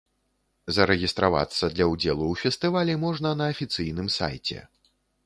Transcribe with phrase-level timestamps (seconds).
[0.77, 4.59] Зарэгістравацца для ўдзелу ў фестывалі можна на афіцыйным сайце.